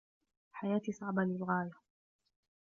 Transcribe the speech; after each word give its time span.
حياتي 0.51 0.91
صعبة 0.91 1.21
للغاية. 1.23 1.71